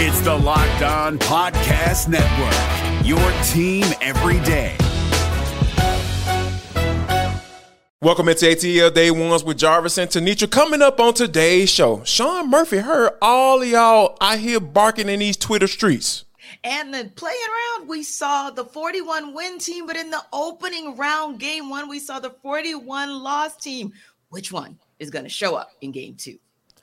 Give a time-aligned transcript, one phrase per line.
[0.00, 4.76] It's the Locked On Podcast Network, your team every day.
[8.00, 10.48] Welcome into ATL Day Ones with Jarvis and Tenitra.
[10.48, 15.18] Coming up on today's show, Sean Murphy heard all of y'all out here barking in
[15.18, 16.26] these Twitter streets.
[16.62, 21.40] And then playing around, we saw the 41 win team, but in the opening round,
[21.40, 23.92] game one, we saw the 41 loss team.
[24.28, 26.38] Which one is going to show up in game two?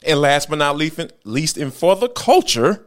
[0.05, 2.85] And last but not least, least in for the culture,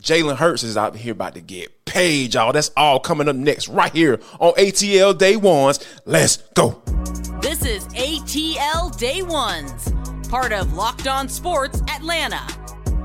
[0.00, 2.52] Jalen Hurts is out here about to get paid, y'all.
[2.52, 5.86] That's all coming up next, right here on ATL Day Ones.
[6.04, 6.82] Let's go.
[7.40, 9.92] This is ATL Day Ones,
[10.28, 12.42] part of Locked On Sports Atlanta.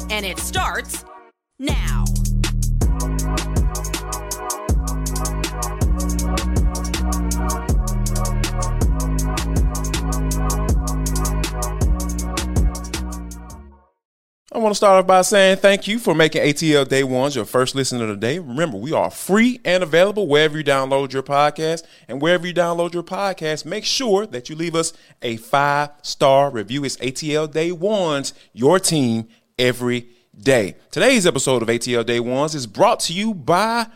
[0.10, 1.06] And it starts
[1.60, 2.06] now.
[14.60, 17.46] I want to start off by saying thank you for making ATL Day Ones your
[17.46, 18.40] first listen of the day.
[18.40, 21.86] Remember, we are free and available wherever you download your podcast.
[22.10, 26.50] And wherever you download your podcast, make sure that you leave us a five star
[26.50, 26.84] review.
[26.84, 30.76] It's ATL Day Ones, your team every day.
[30.92, 33.88] Today's episode of ATL Day Ones is brought to you by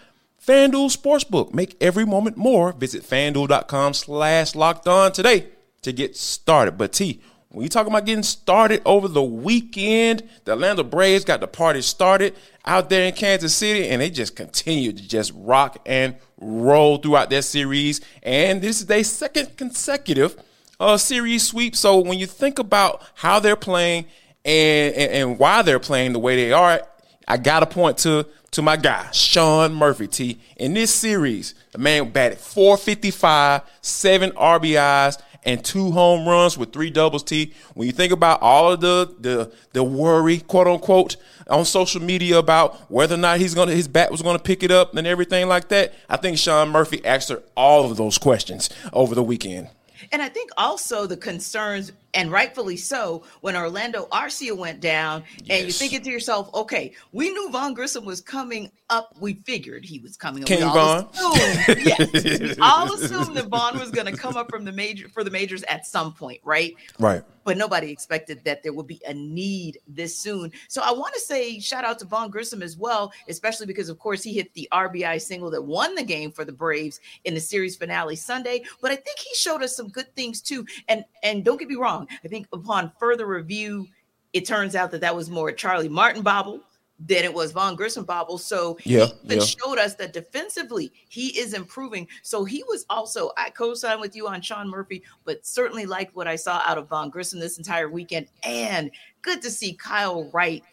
[0.47, 1.53] FanDuel Sportsbook.
[1.53, 2.72] Make every moment more.
[2.72, 5.47] Visit fanduel.com slash locked on today
[5.81, 6.78] to get started.
[6.78, 7.19] But T,
[7.54, 11.84] when you talking about getting started over the weekend, the Atlanta Braves got the party
[11.84, 16.98] started out there in Kansas City, and they just continued to just rock and roll
[16.98, 18.02] throughout that series.
[18.24, 20.36] And this is their second consecutive
[20.80, 21.76] uh, series sweep.
[21.76, 24.06] So when you think about how they're playing
[24.44, 26.81] and, and, and why they're playing the way they are,
[27.28, 30.08] I got to point to to my guy Sean Murphy.
[30.08, 36.72] T in this series, the man batted 455, seven RBIs and two home runs with
[36.73, 37.23] three doubles.
[37.23, 37.53] T.
[37.73, 42.38] When you think about all of the the the worry, quote unquote, on social media
[42.38, 45.47] about whether or not he's gonna his bat was gonna pick it up and everything
[45.47, 49.69] like that, I think Sean Murphy answered all of those questions over the weekend.
[50.12, 55.57] And I think also the concerns, and rightfully so, when Orlando Arcia went down, yes.
[55.57, 59.16] and you thinking to yourself, okay, we knew Vaughn Grissom was coming up.
[59.19, 60.47] We figured he was coming up.
[60.47, 61.07] King Vaughn.
[61.13, 65.09] Assumed, yes, we all assumed that Vaughn was going to come up from the major
[65.09, 66.75] for the majors at some point, right?
[67.00, 70.51] Right but nobody expected that there would be a need this soon.
[70.68, 74.00] So I want to say shout out to Vaughn Grissom as well, especially because of
[74.00, 77.40] course he hit the RBI single that won the game for the Braves in the
[77.40, 78.63] series finale Sunday.
[78.81, 80.66] But I think he showed us some good things too.
[80.88, 83.88] And and don't get me wrong, I think upon further review,
[84.34, 86.62] it turns out that that was more Charlie Morton bobble
[87.00, 88.38] than it was Vaughn Grissom bobble.
[88.38, 89.41] So yeah, he yeah.
[89.41, 92.08] showed us that defensively he is improving.
[92.22, 96.28] So he was also I co-signed with you on Sean Murphy, but certainly liked what
[96.28, 98.28] I saw out of Vaughn Grissom this entire weekend.
[98.44, 100.63] And good to see Kyle Wright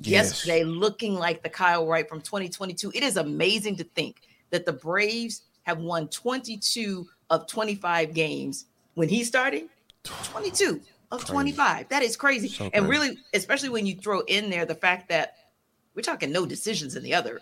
[0.00, 0.30] yes.
[0.30, 2.92] yesterday looking like the Kyle Wright from 2022.
[2.94, 9.08] It is amazing to think that the Braves have won 22 of 25 games when
[9.08, 9.68] he started.
[10.06, 10.80] 22
[11.10, 11.32] of crazy.
[11.32, 11.88] 25.
[11.88, 12.48] That is crazy.
[12.48, 15.36] So and really, especially when you throw in there the fact that
[15.94, 17.40] we're talking no decisions in the other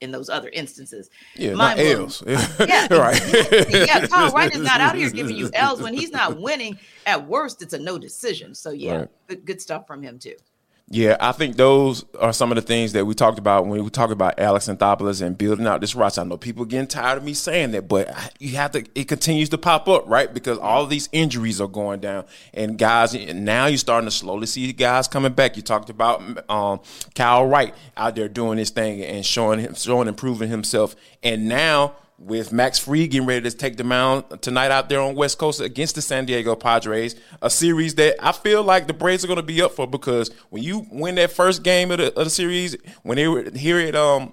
[0.00, 1.08] in those other instances.
[1.36, 2.22] Yeah, Mind not L's.
[2.26, 3.16] yeah, right.
[3.16, 3.80] Exactly.
[3.86, 6.78] Yeah, Kyle Wright is not out here giving you L's when he's not winning.
[7.06, 8.54] At worst, it's a no decision.
[8.54, 9.08] So yeah, right.
[9.26, 10.36] good, good stuff from him too.
[10.90, 13.88] Yeah, I think those are some of the things that we talked about when we
[13.88, 16.20] talk about Alex Anthopoulos and building out this roster.
[16.20, 18.84] I know people getting tired of me saying that, but you have to.
[18.94, 20.32] It continues to pop up, right?
[20.32, 23.14] Because all these injuries are going down, and guys.
[23.14, 25.56] Now you're starting to slowly see guys coming back.
[25.56, 26.80] You talked about um,
[27.14, 31.94] Kyle Wright out there doing his thing and showing him, showing, improving himself, and now
[32.18, 35.60] with Max Fried getting ready to take the mound tonight out there on West Coast
[35.60, 39.36] against the San Diego Padres, a series that I feel like the Braves are going
[39.36, 42.30] to be up for because when you win that first game of the, of the
[42.30, 44.32] series, when they were here at um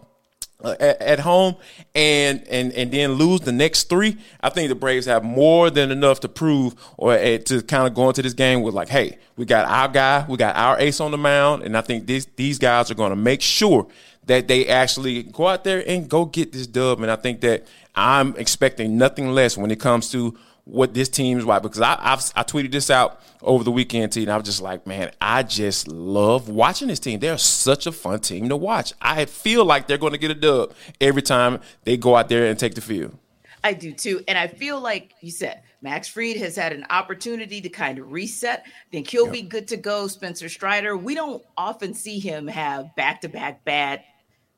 [0.63, 1.55] uh, at, at, home
[1.95, 5.89] and and and then lose the next three, I think the Braves have more than
[5.89, 9.17] enough to prove or uh, to kind of go into this game with like, hey,
[9.37, 12.27] we got our guy, we got our ace on the mound, and I think these
[12.35, 13.87] these guys are going to make sure
[14.25, 17.01] that they actually go out there and go get this dub.
[17.01, 17.65] And I think that
[17.95, 21.97] I'm expecting nothing less when it comes to what this team is like because I
[21.99, 24.23] I've, i tweeted this out over the weekend, team.
[24.23, 27.19] and I was just like, man, I just love watching this team.
[27.19, 28.93] They're such a fun team to watch.
[29.01, 32.45] I feel like they're going to get a dub every time they go out there
[32.45, 33.17] and take the field.
[33.63, 37.61] I do too, and I feel like you said Max Fried has had an opportunity
[37.61, 38.65] to kind of reset.
[38.91, 39.33] Think he'll yep.
[39.33, 40.07] be good to go.
[40.07, 44.03] Spencer Strider, we don't often see him have back to back bad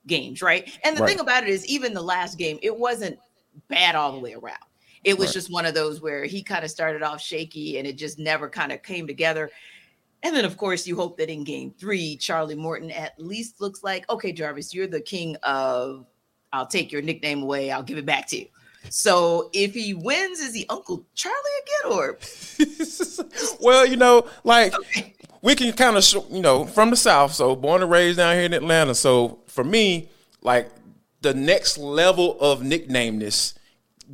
[0.07, 0.77] games, right?
[0.83, 1.09] And the right.
[1.09, 3.19] thing about it is, even the last game, it wasn't
[3.67, 4.57] bad all the way around.
[5.03, 5.33] It was right.
[5.33, 8.49] just one of those where he kind of started off shaky and it just never
[8.49, 9.49] kind of came together.
[10.23, 13.83] And then, of course, you hope that in game three, Charlie Morton at least looks
[13.83, 16.05] like, okay, Jarvis, you're the king of,
[16.53, 18.47] I'll take your nickname away, I'll give it back to you.
[18.89, 22.19] So if he wins, is he Uncle Charlie again, or?
[23.61, 25.13] well, you know, like okay.
[25.41, 28.45] we can kind of, you know, from the South, so born and raised down here
[28.45, 28.95] in Atlanta.
[28.95, 30.09] So for me,
[30.41, 30.69] like
[31.21, 33.53] the next level of nicknameness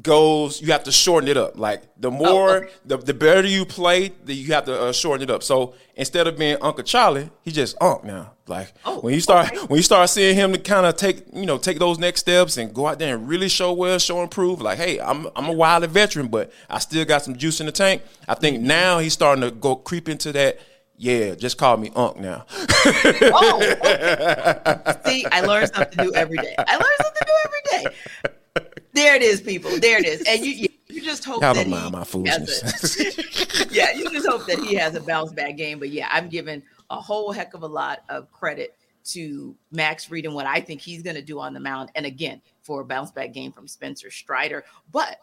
[0.01, 2.69] goes you have to shorten it up like the more oh, okay.
[2.85, 6.27] the, the better you play the, you have to uh, shorten it up so instead
[6.27, 9.57] of being uncle charlie he's just unc now like oh, when you start okay.
[9.67, 12.57] when you start seeing him to kind of take you know take those next steps
[12.57, 15.47] and go out there and really show well show and prove like hey i'm i'm
[15.47, 18.99] a wild veteran but i still got some juice in the tank i think now
[18.99, 20.59] he's starting to go creep into that
[21.01, 22.45] yeah, just call me Unc now.
[22.51, 24.93] oh, okay.
[25.05, 26.53] see, I learn something new every day.
[26.57, 28.35] I learn something new every day.
[28.93, 29.71] There it is, people.
[29.79, 30.23] There it is.
[30.27, 32.99] And you you just hope Y'all that don't mind my foolishness.
[32.99, 35.79] A, yeah, you just hope that he has a bounce back game.
[35.79, 38.75] But yeah, I'm giving a whole heck of a lot of credit
[39.05, 41.91] to Max Fried and what I think he's going to do on the mound.
[41.95, 44.63] And again, for a bounce back game from Spencer Strider.
[44.91, 45.19] But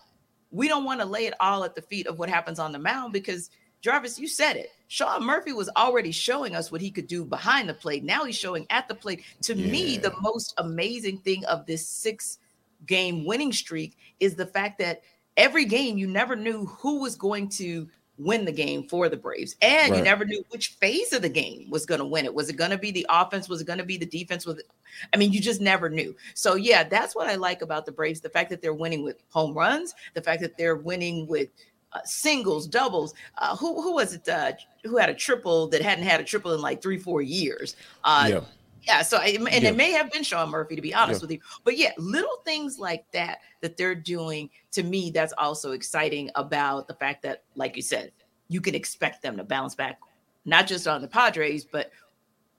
[0.50, 2.78] we don't want to lay it all at the feet of what happens on the
[2.78, 3.50] mound because
[3.82, 4.70] Jarvis, you said it.
[4.88, 8.04] Sean Murphy was already showing us what he could do behind the plate.
[8.04, 9.24] Now he's showing at the plate.
[9.42, 9.70] To yeah.
[9.70, 12.38] me, the most amazing thing of this six
[12.86, 15.02] game winning streak is the fact that
[15.36, 17.88] every game you never knew who was going to
[18.18, 19.56] win the game for the Braves.
[19.60, 19.98] And right.
[19.98, 22.34] you never knew which phase of the game was going to win it.
[22.34, 23.48] Was it going to be the offense?
[23.48, 24.46] Was it going to be the defense?
[24.46, 24.66] Was it,
[25.12, 26.16] I mean, you just never knew.
[26.34, 29.22] So yeah, that's what I like about the Braves, the fact that they're winning with
[29.30, 31.48] home runs, the fact that they're winning with
[31.92, 33.14] uh, singles, doubles.
[33.38, 34.28] Uh, who who was it?
[34.28, 34.52] Uh,
[34.84, 37.76] who had a triple that hadn't had a triple in like three, four years?
[38.04, 38.40] Uh, yeah.
[38.86, 39.70] Yeah, so and yeah.
[39.70, 41.24] it may have been Sean Murphy to be honest yeah.
[41.24, 45.72] with you, but yeah, little things like that that they're doing to me, that's also
[45.72, 48.12] exciting about the fact that, like you said,
[48.48, 49.98] you can expect them to bounce back,
[50.44, 51.90] not just on the Padres, but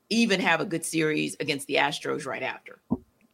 [0.10, 2.80] even have a good series against the Astros right after.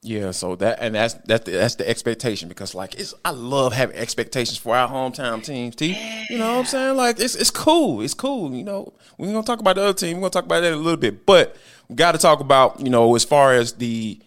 [0.04, 3.72] Yeah, so that and that's that's the, that's the expectation because like it's I love
[3.72, 5.78] having expectations for our hometown teams.
[5.78, 5.98] T,
[6.30, 6.98] you know what I'm saying?
[6.98, 8.54] Like it's it's cool, it's cool.
[8.54, 10.18] You know, we're gonna talk about the other team.
[10.18, 11.56] We're gonna talk about that in a little bit, but
[11.90, 14.20] we got to talk about you know as far as the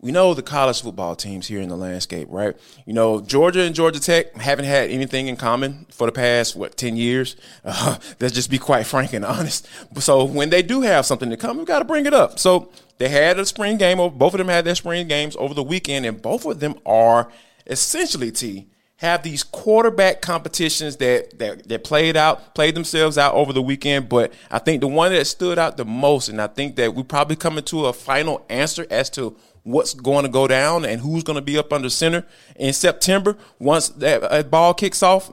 [0.00, 2.56] we know the college football teams here in the landscape, right?
[2.86, 6.76] You know, Georgia and Georgia Tech haven't had anything in common for the past what
[6.76, 7.36] ten years.
[7.64, 9.68] Uh, let's just be quite frank and honest.
[9.98, 12.38] So when they do have something to come, we got to bring it up.
[12.38, 13.98] So they had a spring game.
[14.16, 17.30] Both of them had their spring games over the weekend, and both of them are
[17.66, 18.68] essentially T
[19.00, 24.10] have these quarterback competitions that, that that played out, played themselves out over the weekend.
[24.10, 27.02] But I think the one that stood out the most, and I think that we
[27.02, 31.22] probably coming to a final answer as to what's going to go down and who's
[31.22, 32.26] going to be up under center
[32.56, 35.30] in September once that, that ball kicks off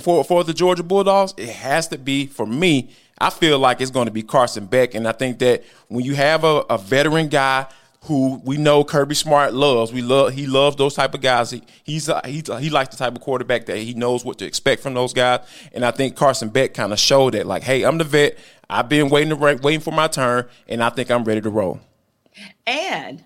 [0.00, 1.34] for for the Georgia Bulldogs.
[1.36, 4.94] It has to be for me I feel like it's going to be Carson Beck.
[4.94, 7.66] And I think that when you have a, a veteran guy
[8.08, 11.50] who we know Kirby Smart loves, we love he loves those type of guys.
[11.50, 14.46] He he's a, he he likes the type of quarterback that he knows what to
[14.46, 15.46] expect from those guys.
[15.72, 18.38] And I think Carson Beck kind of showed that, like, hey, I'm the vet.
[18.68, 21.80] I've been waiting to waiting for my turn, and I think I'm ready to roll.
[22.66, 23.22] And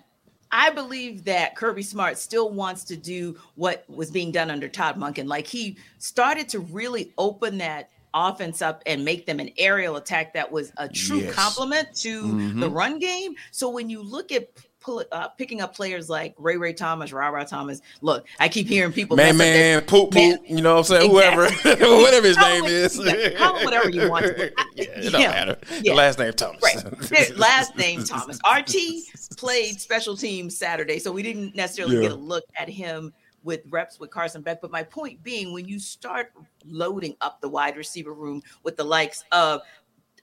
[0.51, 4.97] I believe that Kirby Smart still wants to do what was being done under Todd
[4.97, 5.27] Monken.
[5.27, 10.33] Like he started to really open that offense up and make them an aerial attack
[10.33, 11.33] that was a true yes.
[11.33, 12.59] complement to mm-hmm.
[12.59, 13.33] the run game.
[13.51, 14.49] So when you look at
[14.83, 17.81] pull, uh, picking up players like Ray Ray Thomas, Ra Ra Thomas.
[18.01, 19.17] Look, I keep hearing people.
[19.17, 20.41] Man, man, poop, poop.
[20.45, 21.11] You know what I'm saying?
[21.11, 21.77] Exactly.
[21.77, 22.99] Whoever, whatever his name is.
[23.03, 24.25] Yeah, call him whatever you want.
[24.37, 25.57] yeah, it don't yeah, matter.
[25.81, 25.93] Yeah.
[25.93, 26.61] Last name Thomas.
[26.61, 27.37] Right.
[27.37, 28.39] Last name Thomas.
[28.49, 28.75] RT
[29.37, 33.13] played special teams Saturday, so we didn't necessarily get a look at him
[33.43, 34.61] with reps with Carson Beck.
[34.61, 36.31] But my point being, when you start
[36.65, 39.61] loading up the wide receiver room with the likes of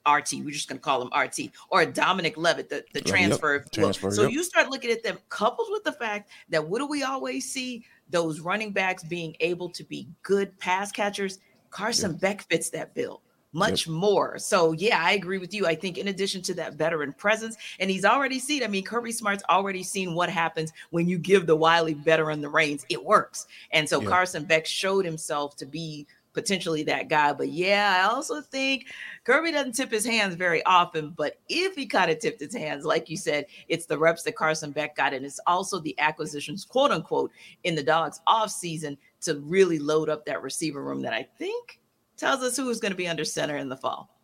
[0.07, 3.55] RT, we're just going to call him RT, or Dominic Lovett, the, the transfer.
[3.55, 3.71] Yep.
[3.71, 4.31] transfer so yep.
[4.31, 7.85] you start looking at them, coupled with the fact that what do we always see?
[8.09, 11.39] Those running backs being able to be good pass catchers.
[11.69, 12.19] Carson yep.
[12.19, 13.21] Beck fits that bill
[13.53, 13.95] much yep.
[13.95, 14.37] more.
[14.37, 15.65] So yeah, I agree with you.
[15.65, 18.63] I think in addition to that veteran presence, and he's already seen.
[18.63, 22.49] I mean, Kirby Smart's already seen what happens when you give the wily veteran the
[22.49, 22.85] reins.
[22.89, 24.09] It works, and so yep.
[24.09, 27.33] Carson Beck showed himself to be potentially that guy.
[27.33, 28.85] But yeah, I also think
[29.23, 31.11] Kirby doesn't tip his hands very often.
[31.11, 34.35] But if he kind of tipped his hands, like you said, it's the reps that
[34.35, 37.31] Carson Beck got, and it's also the acquisitions, quote unquote,
[37.63, 41.79] in the dogs off season to really load up that receiver room that I think
[42.17, 44.20] tells us who is going to be under center in the fall.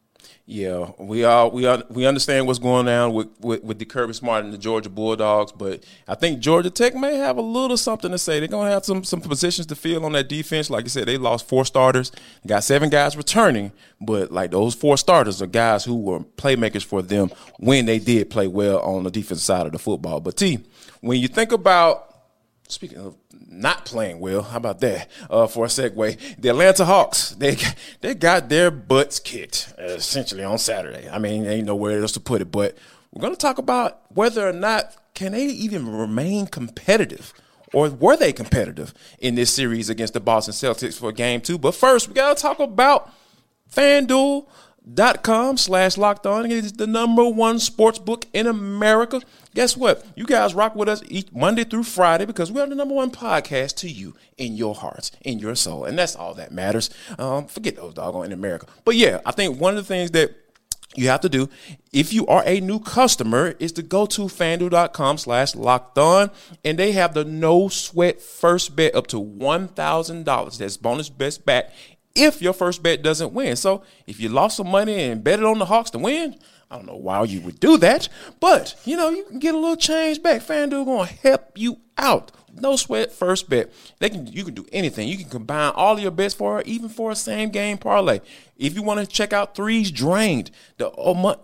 [0.50, 4.14] Yeah, we all we are, we understand what's going on with, with with the Kirby
[4.14, 8.12] Smart and the Georgia Bulldogs, but I think Georgia Tech may have a little something
[8.12, 8.40] to say.
[8.40, 10.70] They're gonna have some some positions to fill on that defense.
[10.70, 12.14] Like I said, they lost four starters,
[12.46, 17.02] got seven guys returning, but like those four starters are guys who were playmakers for
[17.02, 20.22] them when they did play well on the defensive side of the football.
[20.22, 20.60] But T,
[21.02, 22.08] when you think about
[22.70, 23.16] Speaking of
[23.50, 26.40] not playing well, how about that uh, for a segue?
[26.40, 27.58] The Atlanta Hawks they
[28.02, 31.10] they got their butts kicked essentially on Saturday.
[31.10, 32.52] I mean, ain't nowhere else to put it.
[32.52, 32.78] But
[33.12, 37.34] we're to talk about whether or not can they even remain competitive,
[37.74, 41.58] or were they competitive in this series against the Boston Celtics for Game Two.
[41.58, 43.12] But first, we got to talk about
[43.74, 44.48] FanDuel
[44.94, 46.46] dot com slash locked on.
[46.46, 49.22] It is the number one sports book in America.
[49.56, 50.06] Guess what?
[50.16, 53.12] You guys rock with us each Monday through Friday because we are the number one
[53.12, 55.86] podcast to you in your hearts, in your soul.
[55.86, 56.90] And that's all that matters.
[57.18, 58.68] Um, forget those doggone in America.
[58.86, 60.36] But yeah, I think one of the things that
[60.96, 61.50] you have to do
[61.92, 66.32] if you are a new customer is to go to fanduel.com slash locked on
[66.64, 71.74] and they have the no sweat first bet up to $1000 that's bonus best bet
[72.18, 73.56] if your first bet doesn't win.
[73.56, 76.36] So if you lost some money and betted on the Hawks to win,
[76.70, 78.10] I don't know why you would do that,
[78.40, 80.42] but you know you can get a little change back.
[80.42, 82.32] FanDuel gonna help you out.
[82.60, 83.72] No sweat, first bet.
[84.00, 85.08] They can you can do anything.
[85.08, 88.20] You can combine all your bets for even for a same game parlay.
[88.58, 90.90] If you want to check out threes drained, the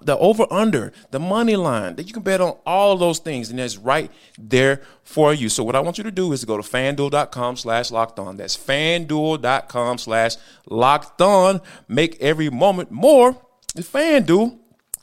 [0.02, 3.60] the over under, the money line, that you can bet on all those things, and
[3.60, 5.50] that's right there for you.
[5.50, 8.38] So what I want you to do is to go to fanduel.com slash locked on.
[8.38, 10.36] That's fanduel.com slash
[10.68, 11.62] locked on.
[11.88, 13.38] Make every moment more.
[13.76, 14.60] The Fanduel,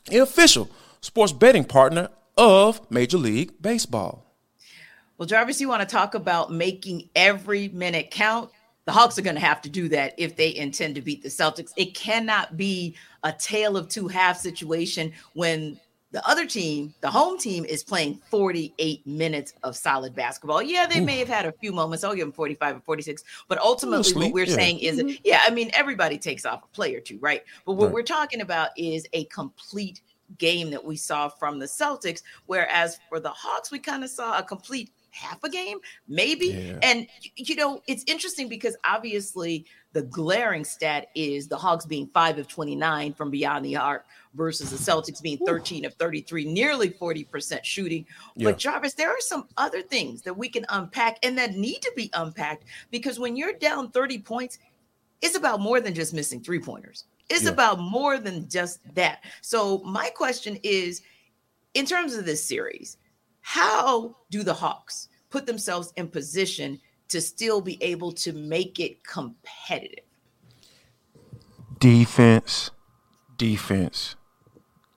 [0.06, 4.29] the official sports betting partner of Major League Baseball.
[5.20, 8.50] Well, Jarvis, you want to talk about making every minute count?
[8.86, 11.28] The Hawks are going to have to do that if they intend to beat the
[11.28, 11.72] Celtics.
[11.76, 15.78] It cannot be a tale of two halves situation when
[16.10, 20.62] the other team, the home team, is playing 48 minutes of solid basketball.
[20.62, 21.04] Yeah, they Ooh.
[21.04, 22.02] may have had a few moments.
[22.02, 23.22] I'll give them 45 or 46.
[23.46, 24.54] But ultimately, what we're yeah.
[24.54, 25.20] saying is, mm-hmm.
[25.22, 27.44] yeah, I mean, everybody takes off a play or two, right?
[27.66, 27.92] But what right.
[27.92, 30.00] we're talking about is a complete
[30.38, 32.22] game that we saw from the Celtics.
[32.46, 36.46] Whereas for the Hawks, we kind of saw a complete half a game, maybe.
[36.46, 36.78] Yeah.
[36.82, 42.38] And you know, it's interesting because obviously the glaring stat is the Hawks being five
[42.38, 47.64] of 29 from beyond the arc versus the Celtics being 13 of 33, nearly 40%
[47.64, 48.06] shooting.
[48.36, 48.50] Yeah.
[48.50, 51.92] But Jarvis, there are some other things that we can unpack and that need to
[51.96, 54.58] be unpacked because when you're down 30 points,
[55.20, 57.04] it's about more than just missing three pointers.
[57.28, 57.50] It's yeah.
[57.50, 59.24] about more than just that.
[59.40, 61.02] So my question is
[61.74, 62.96] in terms of this series,
[63.40, 69.04] how do the Hawks put themselves in position to still be able to make it
[69.04, 70.04] competitive?
[71.78, 72.70] Defense,
[73.36, 74.16] defense,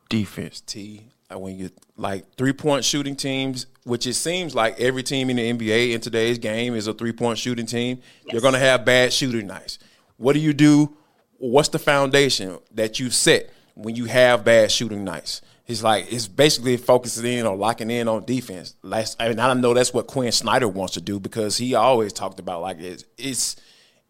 [0.09, 0.61] defense.
[0.61, 1.09] T.
[1.33, 5.37] Uh, when you like three point shooting teams, which it seems like every team in
[5.37, 8.33] the NBA in today's game is a three point shooting team, yes.
[8.33, 9.79] you're going to have bad shooting nights.
[10.17, 10.95] What do you do?
[11.37, 15.41] What's the foundation that you set when you have bad shooting nights?
[15.65, 18.75] He's like it's basically focusing in on locking in on defense.
[18.83, 22.11] Last, I mean, I know that's what Quin Snyder wants to do because he always
[22.11, 23.55] talked about like it's it's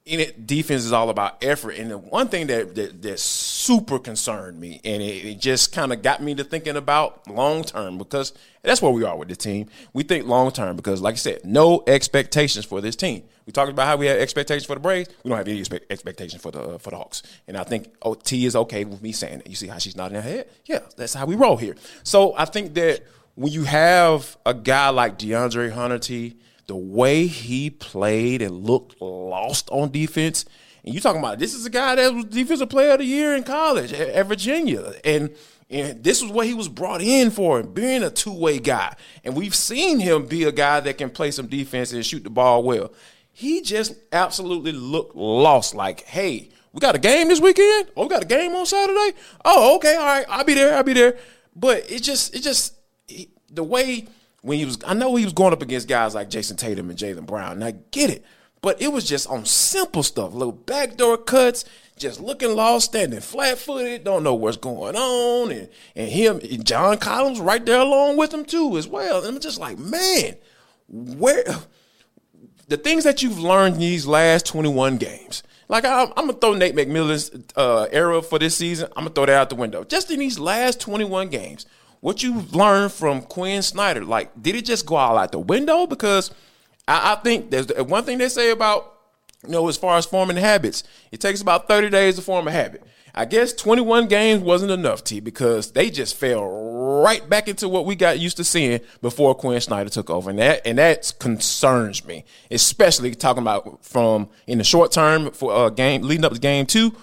[0.06, 0.46] in it.
[0.46, 4.82] Defense is all about effort, and the one thing that that, that super concerned me,
[4.84, 8.34] and it, it just kind of got me to thinking about long term because
[8.64, 9.68] that's where we are with the team.
[9.94, 13.24] We think long term because, like I said, no expectations for this team.
[13.46, 15.10] We talked about how we have expectations for the Braves.
[15.24, 17.24] We don't have any expect- expectations for the uh, for the Hawks.
[17.48, 19.48] And I think OT is okay with me saying it.
[19.48, 20.50] You see how she's nodding her head?
[20.66, 21.76] Yeah, that's how we roll here.
[22.04, 23.02] So I think that
[23.36, 29.02] when you have a guy like DeAndre Hunter, T, the way he played and looked
[29.02, 30.46] lost on defense,
[30.84, 33.36] and you talking about this is a guy that was defensive player of the year
[33.36, 35.36] in college at, at Virginia, and
[35.70, 38.96] and this was what he was brought in for, being a two way guy.
[39.24, 42.30] And we've seen him be a guy that can play some defense and shoot the
[42.30, 42.94] ball well
[43.34, 45.74] he just absolutely looked lost.
[45.74, 47.90] Like, hey, we got a game this weekend.
[47.98, 49.18] Oh, we got a game on Saturday.
[49.44, 50.76] Oh, okay, all right, I'll be there.
[50.76, 51.18] I'll be there.
[51.56, 52.76] But it just, it just,
[53.08, 54.08] he, the way
[54.44, 57.00] when he was, I know he was going up against guys like Jayson Tatum and
[57.00, 58.24] Jaylen Brown, and I get it.
[58.62, 61.66] But it was just on simple stuff, little backdoor cuts,
[61.98, 66.66] just looking lost, standing flat footed, don't know what's going on, and and him, and
[66.66, 69.20] John Collins right there along with him too as well.
[69.20, 70.36] And I'm just like, man,
[70.88, 71.44] where
[72.68, 75.44] the things that you've learned in these last 21 games.
[75.70, 78.90] Like I, am gonna throw Nate McMillan's uh, era for this season.
[78.96, 79.84] I'm gonna throw that out the window.
[79.84, 81.66] Just in these last 21 games,
[82.04, 85.88] what you've learned from Quin Snyder, like, did it just go all out the window?
[85.88, 86.32] Because
[86.86, 88.94] I, I think there's one thing they say about,
[89.46, 90.84] you know, as far as forming habits,
[91.14, 92.84] it takes about 30 days to form a habit.
[93.16, 96.46] I guess 21 games wasn't enough, T, because they just fell
[97.02, 100.40] right back into what we got used to seeing before Quin Snyder took over, and
[100.40, 105.72] that and that concerns me, especially talking about from in the short term for a
[105.72, 106.94] game leading up to game two,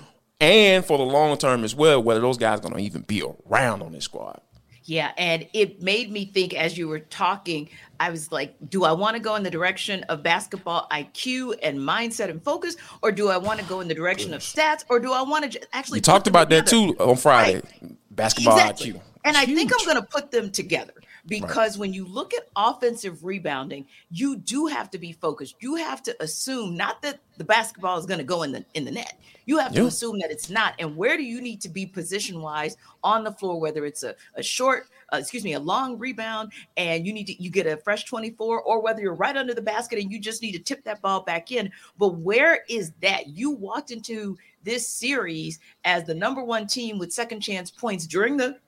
[0.42, 3.22] and for the long term as well, whether those guys are going to even be
[3.48, 4.42] around on this squad.
[4.90, 7.68] Yeah, and it made me think as you were talking,
[8.00, 11.78] I was like, do I want to go in the direction of basketball IQ and
[11.78, 14.98] mindset and focus, or do I want to go in the direction of stats, or
[14.98, 15.98] do I want to actually?
[15.98, 17.62] We talked about that too on Friday.
[17.80, 17.92] Right.
[18.10, 18.94] Basketball exactly.
[18.94, 19.00] IQ.
[19.24, 20.94] And I think I'm going to put them together
[21.26, 21.80] because right.
[21.80, 25.56] when you look at offensive rebounding, you do have to be focused.
[25.60, 28.84] You have to assume not that the basketball is going to go in the in
[28.84, 29.18] the net.
[29.46, 30.74] You have to assume that it's not.
[30.78, 34.14] And where do you need to be position wise on the floor, whether it's a,
[34.34, 37.76] a short, uh, excuse me, a long rebound, and you need to you get a
[37.78, 40.84] fresh 24, or whether you're right under the basket and you just need to tip
[40.84, 41.72] that ball back in.
[41.98, 43.28] But where is that?
[43.28, 48.36] You walked into this series as the number one team with second chance points during
[48.36, 48.58] the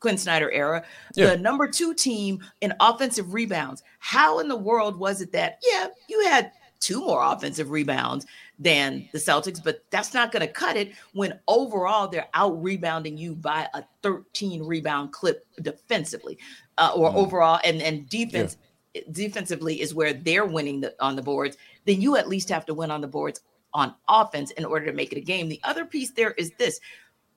[0.00, 0.82] Quin Snyder era,
[1.14, 1.30] yeah.
[1.30, 3.82] the number two team in offensive rebounds.
[3.98, 8.26] How in the world was it that, yeah, you had two more offensive rebounds
[8.58, 13.16] than the Celtics, but that's not going to cut it when overall they're out rebounding
[13.16, 16.38] you by a 13 rebound clip defensively
[16.78, 17.14] uh, or mm.
[17.14, 18.56] overall and, and defense.
[18.94, 19.02] Yeah.
[19.12, 21.56] Defensively is where they're winning the, on the boards.
[21.84, 23.40] Then you at least have to win on the boards
[23.72, 25.48] on offense in order to make it a game.
[25.48, 26.80] The other piece there is this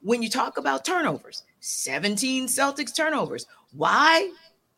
[0.03, 3.48] when you talk about turnovers, 17 Celtics turnovers.
[3.72, 4.31] Why?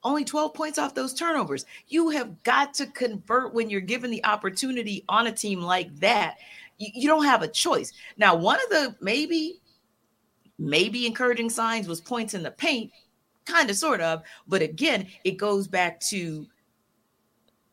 [0.03, 1.65] Only 12 points off those turnovers.
[1.88, 6.38] You have got to convert when you're given the opportunity on a team like that.
[6.77, 7.91] You, you don't have a choice.
[8.17, 9.62] Now, one of the maybe,
[10.60, 12.91] maybe encouraging signs was points in the paint,
[13.46, 14.22] kind of, sort of.
[14.48, 16.46] But again, it goes back to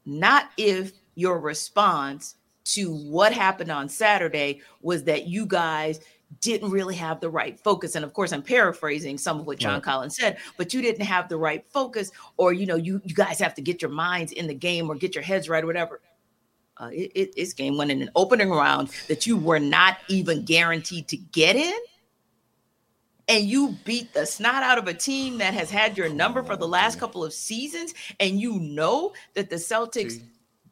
[0.06, 6.00] not if your response to what happened on Saturday was that you guys
[6.40, 7.94] didn't really have the right focus.
[7.94, 9.82] And of course, I'm paraphrasing some of what John right.
[9.82, 13.38] Collins said, but you didn't have the right focus, or you know, you you guys
[13.38, 16.00] have to get your minds in the game or get your heads right or whatever.
[16.78, 20.44] Uh, it, it, it's game one in an opening round that you were not even
[20.44, 21.78] guaranteed to get in.
[23.28, 26.56] And you beat the snot out of a team that has had your number for
[26.56, 30.20] the last couple of seasons, and you know that the Celtics?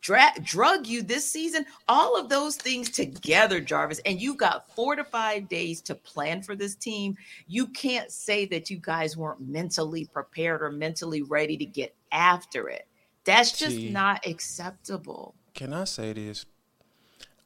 [0.00, 4.96] Dra- drug you this season, all of those things together, Jarvis, and you got four
[4.96, 7.16] to five days to plan for this team.
[7.46, 12.68] You can't say that you guys weren't mentally prepared or mentally ready to get after
[12.68, 12.86] it.
[13.24, 15.34] That's just not acceptable.
[15.54, 16.46] Can I say this?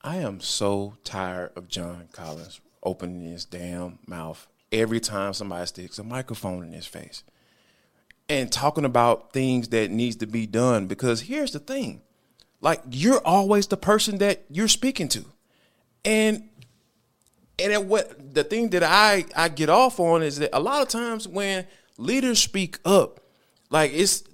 [0.02, 5.98] I am so tired of John Collins opening his damn mouth every time somebody sticks
[5.98, 7.24] a microphone in his face
[8.28, 12.02] and talking about things that needs to be done because here's the thing
[12.64, 15.24] like you're always the person that you're speaking to.
[16.04, 16.48] And
[17.58, 20.88] and what the thing that I I get off on is that a lot of
[20.88, 21.66] times when
[21.98, 23.20] leaders speak up,
[23.70, 24.24] like it's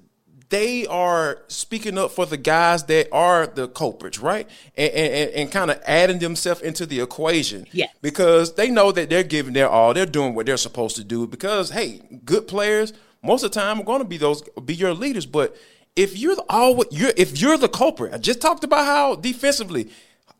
[0.48, 4.48] they are speaking up for the guys that are the culprits, right?
[4.76, 7.66] And and, and kind of adding themselves into the equation.
[7.72, 7.86] Yeah.
[8.00, 11.26] Because they know that they're giving their all, they're doing what they're supposed to do.
[11.26, 14.94] Because hey, good players most of the time are going to be those be your
[14.94, 15.56] leaders, but
[15.96, 19.90] if you're the all you're if you're the culprit, I just talked about how defensively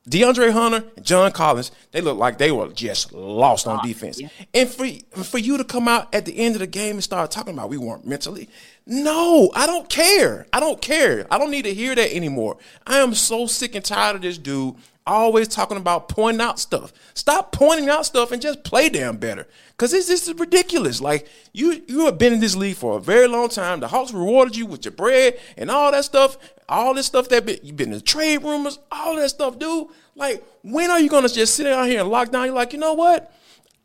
[0.09, 4.21] DeAndre Hunter and John Collins, they look like they were just lost on defense.
[4.21, 4.29] Yeah.
[4.55, 4.87] And for
[5.23, 7.69] for you to come out at the end of the game and start talking about
[7.69, 8.49] we weren't mentally,
[8.87, 10.47] no, I don't care.
[10.53, 11.27] I don't care.
[11.31, 12.57] I don't need to hear that anymore.
[12.87, 14.75] I am so sick and tired of this dude
[15.11, 16.93] always talking about pointing out stuff.
[17.15, 19.47] Stop pointing out stuff and just play damn better.
[19.77, 21.01] Cause this, this is ridiculous.
[21.01, 23.81] Like you you have been in this league for a very long time.
[23.81, 26.37] The Hawks rewarded you with your bread and all that stuff.
[26.69, 29.89] All this stuff that be, you've been in trade rumors, all that stuff, dude.
[30.15, 32.47] Like, when are you gonna just sit out here and lock down?
[32.47, 33.33] You're like, you know what?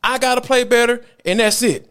[0.04, 1.90] I gotta play better, and that's it.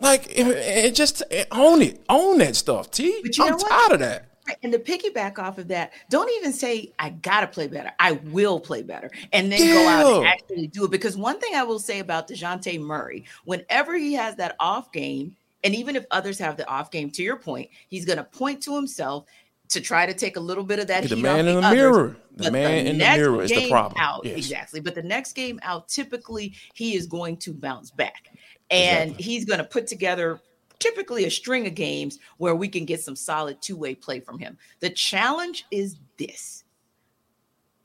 [0.00, 2.90] Like, and just own it, own that stuff.
[2.90, 3.22] T.
[3.40, 4.35] I'm tired of that.
[4.62, 7.92] And to piggyback off of that, don't even say I gotta play better.
[7.98, 9.74] I will play better, and then yeah.
[9.74, 10.90] go out and actually do it.
[10.90, 15.36] Because one thing I will say about Dejounte Murray, whenever he has that off game,
[15.64, 18.74] and even if others have the off game, to your point, he's gonna point to
[18.74, 19.26] himself
[19.68, 21.08] to try to take a little bit of that.
[21.08, 22.16] The man in the, mirror.
[22.36, 24.00] The man the in the mirror is the problem.
[24.00, 24.36] Out, yes.
[24.38, 24.80] Exactly.
[24.80, 28.30] But the next game out, typically he is going to bounce back.
[28.70, 29.24] And exactly.
[29.24, 30.40] he's going to put together
[30.78, 34.38] typically a string of games where we can get some solid two way play from
[34.38, 34.56] him.
[34.80, 36.64] The challenge is this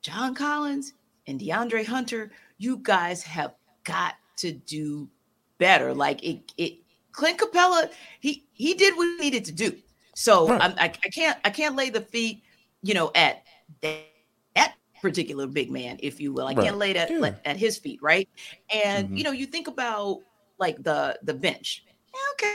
[0.01, 0.93] John Collins
[1.27, 5.07] and DeAndre Hunter, you guys have got to do
[5.57, 5.93] better.
[5.93, 6.79] Like it, it,
[7.11, 9.77] Clint Capela, he he did what he needed to do.
[10.15, 10.73] So right.
[10.77, 12.43] I, I can't I can't lay the feet,
[12.81, 13.43] you know, at
[13.81, 14.01] that,
[14.55, 16.47] that particular big man, if you will.
[16.47, 16.65] I Right.
[16.65, 17.35] can't lay it at, Yeah.
[17.45, 18.27] at his feet, right?
[18.73, 19.17] And Mhm.
[19.17, 20.21] you know, you think about
[20.57, 21.83] like the the bench.
[22.13, 22.49] Yeah,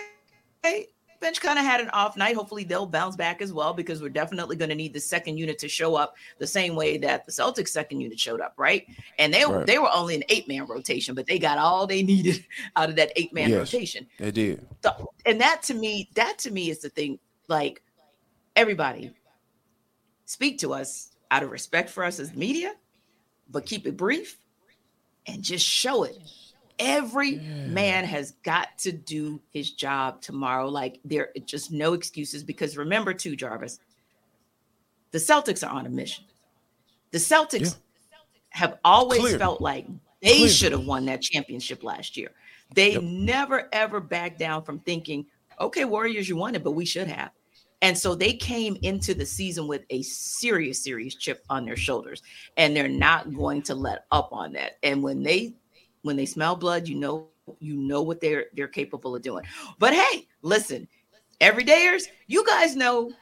[1.21, 2.35] bench kind of had an off night.
[2.37, 5.59] Hopefully, they'll bounce back as well because we're definitely going to need the second unit
[5.61, 8.87] to show up the same way that the Celtics second unit showed up, right?
[9.19, 9.67] And they Right.
[9.67, 12.45] they were only an eight man rotation, but they got all they needed
[12.77, 13.73] out of that eight man Yes.
[13.73, 14.07] rotation.
[14.19, 14.67] They did.
[14.85, 17.19] So- and that to me, that to me is the thing.
[17.49, 17.83] Like
[18.55, 19.13] everybody,
[20.27, 22.73] speak to us out of respect for us as media,
[23.51, 24.39] but keep it brief
[25.27, 26.17] and just show it.
[26.79, 27.37] Every
[27.67, 30.69] man has got to do his job tomorrow.
[30.69, 33.79] Like there just no excuses because remember too, Jarvis,
[35.11, 36.25] the Celtics are on a mission.
[37.13, 37.77] The Celtics
[38.51, 39.87] have always felt like
[40.21, 42.31] they should have won that championship last year.
[42.75, 43.03] They Yep.
[43.03, 45.27] never ever backed down from thinking,
[45.61, 47.31] okay, Warriors, you won it, but we should have.
[47.83, 52.23] And so they came into the season with a serious, serious chip on their shoulders,
[52.57, 54.79] and they're not going to let up on that.
[54.83, 55.55] And when they
[56.07, 57.29] when they smell blood, you know
[57.61, 59.45] you know what they're they're capable of doing.
[59.79, 60.89] But hey, listen,
[61.41, 63.13] everydayers, you guys know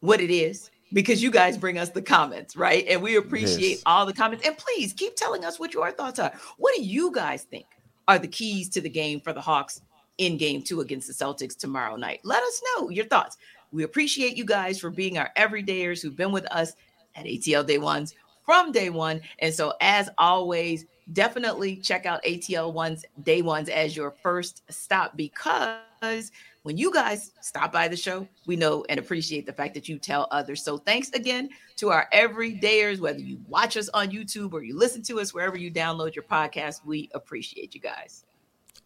[0.00, 2.84] what it is because you guys bring us the comments, right?
[2.88, 3.82] And we appreciate Yes.
[3.86, 4.46] all the comments.
[4.46, 6.32] And please keep telling us what your thoughts are.
[6.58, 7.66] What do you guys think
[8.08, 9.82] are the keys to the game for the Hawks
[10.18, 12.20] in game two against the Celtics tomorrow night?
[12.24, 13.36] Let us know your thoughts.
[13.72, 16.74] We appreciate you guys for being our everydayers who've been with us
[17.14, 19.20] at ATL Day Ones from day one.
[19.38, 25.16] And so, as always, definitely check out ATL Ones Day Ones as your first stop
[25.16, 26.30] because
[26.62, 29.98] when you guys stop by the show, we know and appreciate the fact that you
[29.98, 30.62] tell others.
[30.62, 35.02] So, thanks again to our everydayers, whether you watch us on YouTube or you listen
[35.04, 36.84] to us wherever you download your podcast.
[36.84, 38.24] We appreciate you guys.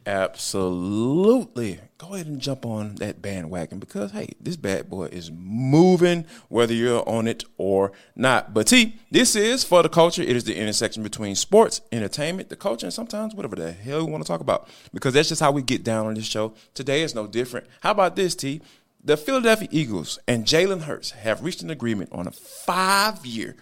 [0.06, 1.80] Absolutely.
[1.96, 6.74] Go ahead and jump on that bandwagon because hey, this bad boy is moving whether
[6.74, 8.52] you're on it or not.
[8.52, 10.20] But T, this is for the culture.
[10.22, 14.12] It is the intersection between sports, entertainment, the culture, and sometimes whatever the hell we
[14.12, 14.68] want to talk about.
[14.92, 16.52] Because that's just how we get down on this show.
[16.74, 17.66] Today is no different.
[17.80, 18.60] How about this, T?
[19.02, 23.56] The Philadelphia Eagles and Jalen Hurts have reached an agreement on a five-year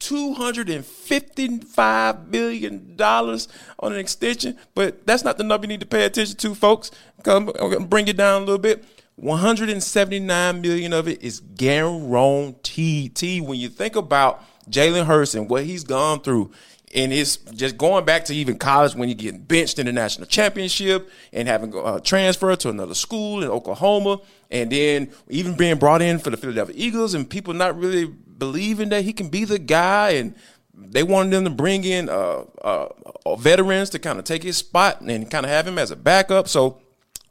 [0.00, 6.36] $255 billion on an extension, but that's not the number you need to pay attention
[6.36, 6.90] to, folks.
[7.24, 8.84] Come, I'm gonna bring it down a little bit.
[9.16, 13.16] 179 million of it is guaranteed.
[13.16, 16.52] T, When you think about Jalen Hurts and what he's gone through,
[16.94, 20.26] and it's just going back to even college when you're getting benched in the national
[20.26, 26.00] championship and having uh, transferred to another school in Oklahoma, and then even being brought
[26.00, 29.58] in for the Philadelphia Eagles, and people not really believing that he can be the
[29.58, 30.34] guy, and
[30.74, 35.00] they wanted them to bring in uh, uh, veterans to kind of take his spot
[35.00, 36.48] and kind of have him as a backup.
[36.48, 36.80] So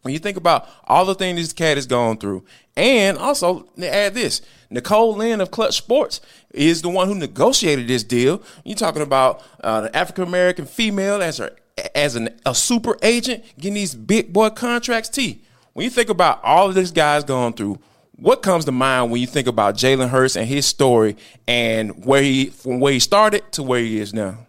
[0.01, 4.13] when you think about all the things this cat has gone through, and also add
[4.13, 8.41] this, Nicole Lynn of Clutch Sports is the one who negotiated this deal.
[8.63, 11.55] You're talking about uh, an African American female as her
[11.93, 15.09] as an, a super agent getting these big boy contracts.
[15.09, 15.43] T.
[15.73, 17.79] When you think about all of this guy's gone through,
[18.17, 21.15] what comes to mind when you think about Jalen Hurts and his story
[21.47, 24.45] and where he from where he started to where he is now?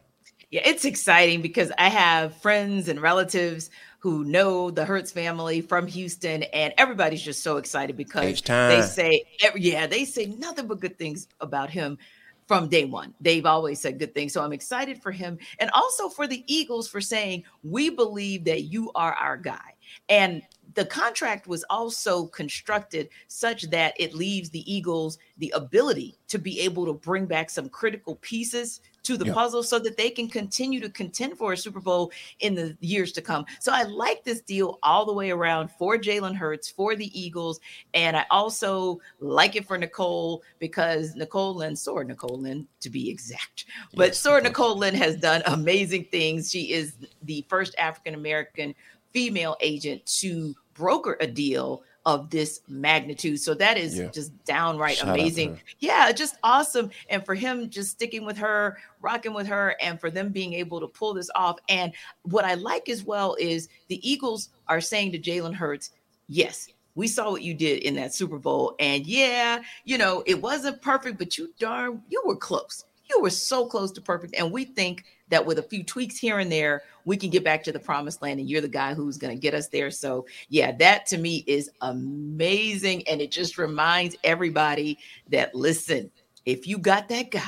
[0.51, 5.87] Yeah, it's exciting because I have friends and relatives who know the Hurts family from
[5.87, 9.25] Houston, and everybody's just so excited because they say,
[9.57, 11.99] yeah, they say nothing but good things about him
[12.47, 13.13] from day one.
[13.21, 14.33] They've always said good things.
[14.33, 18.63] So I'm excited for him and also for the Eagles for saying, we believe that
[18.63, 19.75] you are our guy.
[20.09, 20.43] And
[20.75, 26.61] the contract was also constructed such that it leaves the Eagles the ability to be
[26.61, 29.33] able to bring back some critical pieces to the Yeah.
[29.33, 33.11] puzzle so that they can continue to contend for a Super Bowl in the years
[33.13, 33.47] to come.
[33.59, 37.59] So I like this deal all the way around for Jalen Hurts, for the Eagles.
[37.95, 43.09] And I also like it for Nicole because Nicole Lynn, Sora Nicole Lynn to be
[43.09, 44.43] exact, but Yes, Sora.
[44.43, 46.51] Nicole Lynn has done amazing things.
[46.51, 48.75] She is the first African American
[49.13, 53.39] female agent to broker a deal of this magnitude.
[53.41, 54.09] So that is Yeah.
[54.09, 55.61] just downright Shout amazing.
[55.79, 56.91] Yeah, just awesome.
[57.11, 60.81] And for him just sticking with her, rocking with her, and for them being able
[60.81, 61.59] to pull this off.
[61.69, 61.93] And
[62.23, 65.91] what I like as well is the Eagles are saying to Jalen Hurts,
[66.29, 68.75] yes, we saw what you did in that Super Bowl.
[68.79, 72.85] And yeah, you know, it wasn't perfect, but you darn, you were close.
[73.11, 74.35] You were so close to perfect.
[74.35, 77.63] And we think that with a few tweaks here and there, we can get back
[77.65, 78.41] to the promised land.
[78.41, 79.91] And you're the guy who's going to get us there.
[79.91, 83.07] So, yeah, that to me is amazing.
[83.09, 84.99] And it just reminds everybody
[85.31, 86.11] that listen,
[86.47, 87.43] if you got that guy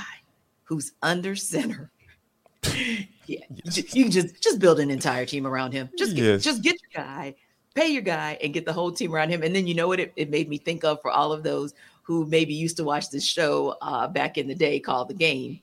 [0.65, 1.91] who's under center,
[3.27, 5.89] yeah, j- you can just just build an entire team around him.
[5.99, 6.43] Just get, Yes.
[6.45, 7.35] just get your guy,
[7.75, 9.43] pay your guy, and get the whole team around him.
[9.43, 11.73] And then you know what it, it made me think of for all of those
[12.03, 15.61] who maybe used to watch this show uh, back in the day called The Game.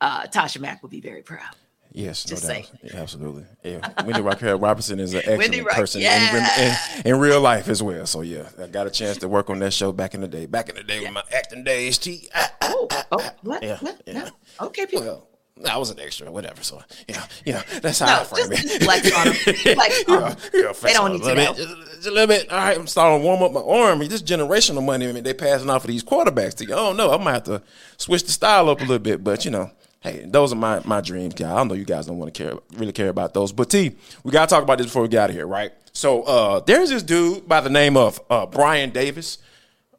[0.00, 1.54] Uh, Tasha Mack would be very proud.
[1.92, 2.70] Yes, Just no doubt.
[2.82, 3.44] Yeah, absolutely.
[3.64, 6.76] Yeah, Wendy Raquel Robinson is an excellent Ra- person in, yeah.
[6.98, 8.04] in, in real life as well.
[8.06, 10.46] So yeah, I got a chance to work on that show back in the day.
[10.46, 11.96] Back in the day with my acting days.
[11.98, 12.28] T.
[12.60, 13.62] Oh, oh, what?
[13.62, 14.02] Yeah, what?
[14.06, 14.12] yeah.
[14.12, 14.66] No.
[14.66, 15.04] Okay, people.
[15.06, 15.28] Well,
[15.66, 16.62] I was an extra, whatever.
[16.62, 18.82] So yeah, know, that's how No, I frame just it.
[18.82, 19.34] flex on 'em.
[19.74, 20.36] Flex on 'em.
[20.54, 21.52] yeah, yeah, flex don't need a to little know.
[21.54, 21.66] bit,
[21.96, 22.50] just, a little bit.
[22.52, 23.98] All right, I'm starting to warm up my arm.
[24.00, 26.54] This generational money I mean, they passing off of these quarterbacks.
[26.56, 26.72] To, you.
[26.74, 27.10] I don't know.
[27.12, 27.62] I might have to
[27.96, 29.70] switch the style up a little bit, but you know.
[30.00, 31.56] Hey, those are my, my dreams, guys.
[31.56, 34.30] I know you guys don't want to care really care about those, but T, we
[34.30, 35.72] gotta talk about this before we get out of here, right?
[35.92, 39.38] So uh, there's this dude by the name of uh, Brian Davis,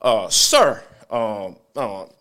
[0.02, 0.82] uh, sir.
[1.12, 1.58] Um,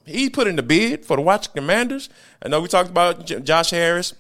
[0.05, 2.09] he put in the bid for the Washington Commanders.
[2.42, 4.14] I know we talked about J- Josh Harris,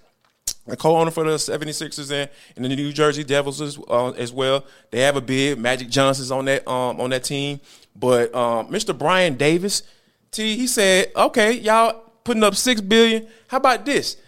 [0.66, 4.64] the co-owner for the 76ers and, and the New Jersey Devils as, uh, as well.
[4.90, 5.58] They have a bid.
[5.58, 7.60] Magic Johnson's on that um, on that team,
[7.96, 8.96] but um, Mr.
[8.96, 9.82] Brian Davis,
[10.30, 13.26] T, he said, "Okay, y'all putting up six billion.
[13.48, 14.18] How about this?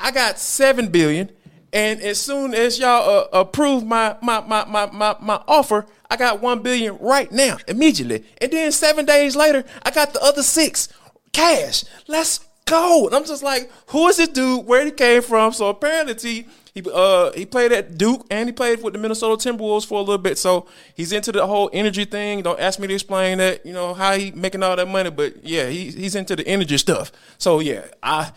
[0.00, 1.30] I got seven billion,
[1.72, 6.16] and as soon as y'all uh, approve my my, my my my my offer, I
[6.16, 8.24] got one billion right now, immediately.
[8.40, 10.88] And then seven days later, I got the other six
[11.32, 11.84] cash.
[12.06, 13.06] Let's go.
[13.06, 14.64] And I'm just like, who is this dude?
[14.64, 15.52] Where he came from?
[15.52, 19.48] So apparently, T, he uh he played at Duke and he played with the Minnesota
[19.48, 20.38] Timberwolves for a little bit.
[20.38, 22.42] So he's into the whole energy thing.
[22.42, 25.44] Don't ask me to explain that, you know, how he making all that money, but
[25.44, 27.10] yeah, he, he's into the energy stuff.
[27.38, 28.30] So yeah, I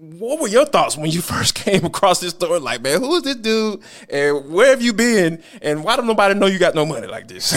[0.00, 2.58] what were your thoughts when you first came across this story?
[2.58, 3.80] Like, man, who is this dude?
[4.08, 5.42] And where have you been?
[5.60, 7.54] And why don't nobody know you got no money like this?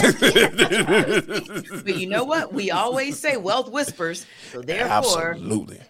[1.84, 2.52] But you know what?
[2.52, 4.26] We always say wealth whispers.
[4.52, 5.80] So therefore, Absolutely.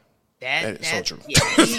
[0.40, 1.18] that, That is so true.
[1.28, 1.74] yeah, he,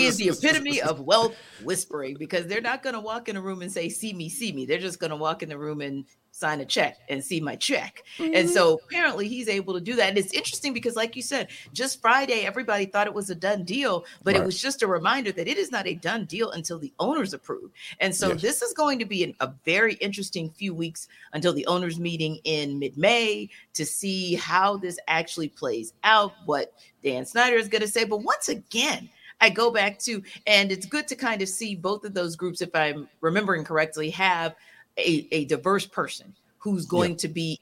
[0.00, 3.40] he is the epitome of wealth whispering because they're not going to walk in a
[3.40, 5.80] room and say, "See me, see me." They're just going to walk in the room
[5.80, 6.04] and
[6.38, 8.04] sign a check and see my check.
[8.18, 8.34] Mm-hmm.
[8.34, 10.10] And so apparently he's able to do that.
[10.10, 13.64] And it's interesting because, like you said, just Friday, everybody thought it was a done
[13.64, 16.78] deal, but it was just a reminder that it is not a done deal until
[16.78, 17.70] the owners approve.
[18.00, 18.42] And so Yes.
[18.42, 22.38] this is going to be an, a very interesting few weeks until the owners meeting
[22.44, 27.88] in mid-May to see how this actually plays out, what Dan Snyder is going to
[27.88, 28.04] say.
[28.04, 29.08] But once again,
[29.40, 32.60] I go back to, and it's good to kind of see both of those groups,
[32.60, 34.54] if I'm remembering correctly, have
[34.98, 37.60] a, a diverse person who's going to be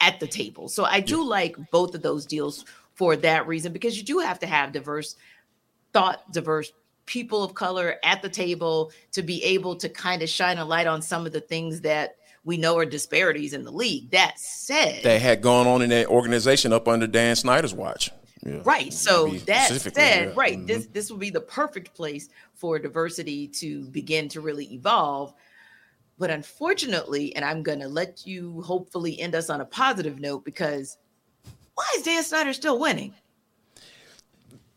[0.00, 0.68] at the table.
[0.68, 2.64] So I do like both of those deals
[2.94, 5.16] for that reason because you do have to have diverse
[5.92, 6.72] thought, diverse
[7.06, 10.86] people of color at the table to be able to kind of shine a light
[10.86, 14.10] on some of the things that we know are disparities in the league.
[14.10, 18.10] That said, that had gone on in that organization up under Dan Snyder's watch.
[18.44, 18.60] Yeah.
[18.64, 18.92] Right.
[18.92, 19.94] So that said,
[20.28, 20.32] yeah.
[20.34, 20.66] right, Mhm.
[20.66, 25.32] this this will be the perfect place for diversity to begin to really evolve.
[26.18, 30.98] But unfortunately, and I'm gonna let you hopefully end us on a positive note because
[31.74, 33.14] why is Dan Snyder still winning?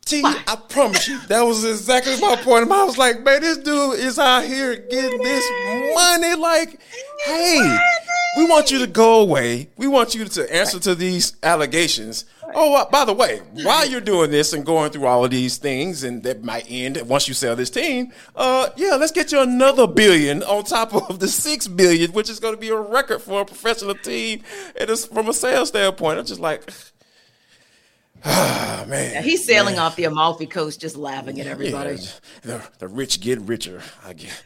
[0.04, 2.70] T, I promise you, that was exactly my point.
[2.70, 5.44] I was like, man, this dude is out here getting this
[5.96, 6.36] money.
[6.36, 6.80] Like,
[7.24, 7.78] hey,
[8.36, 9.68] we want you to go away.
[9.76, 12.24] We want you to answer to these allegations.
[12.54, 15.56] Oh, uh, by the way, while you're doing this and going through all of these
[15.56, 19.40] things, and that might end once you sell this team, uh, yeah, let's get you
[19.40, 23.20] another billion on top of the six billion, which is going to be a record
[23.20, 24.42] for a professional team.
[24.78, 26.18] And it's from a sales standpoint.
[26.18, 26.70] I'm just like,
[28.24, 29.14] ah, man.
[29.14, 31.96] Now, he's sailing off the Amalfi Coast, just laughing at everybody.
[31.96, 32.08] Yeah,
[32.42, 34.42] the, the rich get richer, I guess.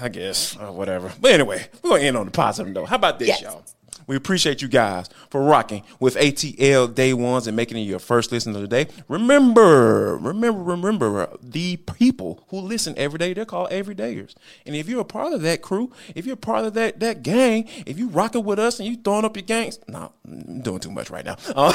[0.00, 1.12] I guess, or whatever.
[1.20, 2.86] But anyway, we're going to end on the positive note.
[2.88, 3.42] How about this, Yes.
[3.42, 3.62] y'all?
[4.06, 8.30] We appreciate you guys for rocking with ATL Day Ones and making it your first
[8.30, 8.86] listen of the day.
[9.08, 13.34] Remember, remember, remember uh, the people who listen every day.
[13.34, 14.34] They're called everydayers.
[14.64, 17.24] And if you're a part of that crew, if you're a part of that that
[17.24, 20.78] gang, if you're rocking with us and you throwing up your gangs, no, I'm doing
[20.78, 21.34] too much right now.
[21.56, 21.72] Uh,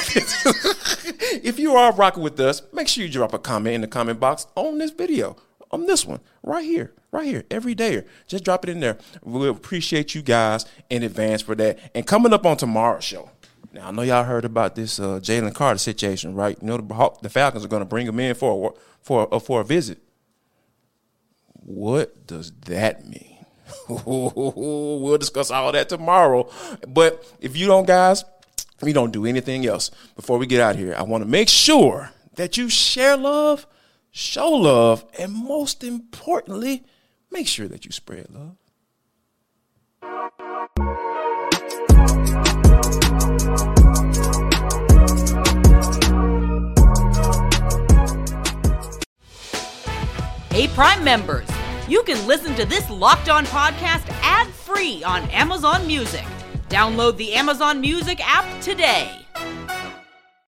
[1.44, 4.20] if you are rocking with us, make sure you drop a comment in the comment
[4.20, 5.36] box on this video
[5.72, 8.04] on this one right here, right here, every day.
[8.28, 8.98] Just drop it in there.
[9.24, 11.80] We appreciate you guys in advance for that.
[11.96, 13.30] And coming up on tomorrow's show.
[13.74, 16.58] Now I know y'all heard about this uh, Jalen Carter situation, right?
[16.62, 19.40] You know the, the Falcons are going to bring him in for a, for a,
[19.40, 20.00] for a visit.
[21.54, 23.46] What does that mean?
[24.06, 26.50] we'll discuss all that tomorrow.
[26.88, 28.26] But if you don't, guys,
[28.82, 32.12] we don't do anything else before we get out here, I want to make sure
[32.36, 33.66] that you share love,
[34.12, 36.84] show love, and most importantly,
[37.32, 38.58] make sure that you spread love.
[50.52, 51.48] Hey, Prime members,
[51.88, 56.26] you can listen to this locked on podcast ad free on Amazon Music.
[56.68, 59.26] Download the Amazon Music app today.